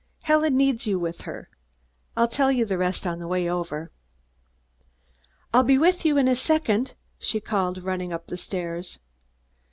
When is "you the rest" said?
2.51-3.05